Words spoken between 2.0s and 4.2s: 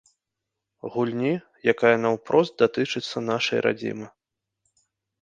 наўпрост датычыцца нашай радзімы.